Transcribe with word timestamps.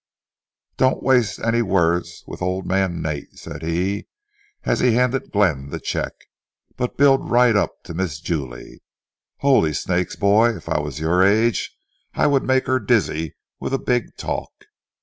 "Don't 0.77 1.03
waste 1.03 1.37
any 1.41 1.61
words 1.61 2.23
with 2.25 2.41
old 2.41 2.65
man 2.65 3.03
Nate," 3.03 3.37
said 3.37 3.61
he, 3.61 4.07
as 4.63 4.79
he 4.79 4.93
handed 4.93 5.31
Glenn 5.31 5.69
the 5.69 5.79
check; 5.79 6.13
"but 6.75 6.97
build 6.97 7.29
right 7.29 7.55
up 7.55 7.83
to 7.83 7.93
Miss 7.93 8.19
Jule. 8.19 8.77
Holy 9.41 9.73
snakes, 9.73 10.15
boy, 10.15 10.55
if 10.55 10.67
I 10.67 10.79
was 10.79 10.99
your 10.99 11.21
age 11.21 11.77
I 12.15 12.25
would 12.25 12.41
make 12.41 12.65
her 12.65 12.79
dizzy 12.79 13.35
with 13.59 13.75
a 13.75 13.77
big 13.77 14.17
talk. 14.17 14.51